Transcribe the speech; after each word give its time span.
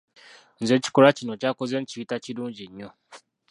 Nze 0.61 0.73
ekikolwa 0.77 1.11
kino 1.17 1.33
ky'akoze 1.41 1.75
nkiyita 1.79 2.15
kirungi 2.23 2.65
nnyo. 2.69 2.89